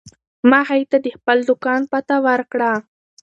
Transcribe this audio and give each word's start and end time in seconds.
ما 0.49 0.59
هغې 0.69 0.85
ته 0.91 0.97
د 1.05 1.07
خپل 1.17 1.37
دوکان 1.49 1.81
پته 1.91 2.15
ورکړه. 2.27 2.71